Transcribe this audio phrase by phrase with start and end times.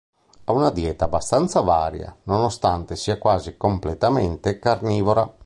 [0.45, 5.31] Ha una dieta abbastanza varia nonostante sia quasi completamente carnivora.